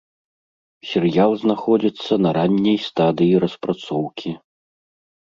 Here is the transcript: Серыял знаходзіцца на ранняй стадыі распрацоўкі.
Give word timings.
Серыял 0.91 1.33
знаходзіцца 1.41 2.13
на 2.25 2.29
ранняй 2.37 2.79
стадыі 2.87 3.35
распрацоўкі. 3.43 4.29